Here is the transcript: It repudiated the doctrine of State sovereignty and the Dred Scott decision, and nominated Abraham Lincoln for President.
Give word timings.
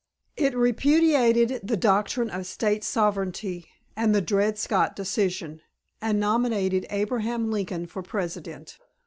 It 0.35 0.57
repudiated 0.57 1.59
the 1.61 1.77
doctrine 1.77 2.31
of 2.31 2.47
State 2.47 2.83
sovereignty 2.83 3.67
and 3.95 4.15
the 4.15 4.19
Dred 4.21 4.57
Scott 4.57 4.95
decision, 4.95 5.61
and 6.01 6.19
nominated 6.19 6.87
Abraham 6.89 7.51
Lincoln 7.51 7.85
for 7.85 8.01
President. 8.01 8.79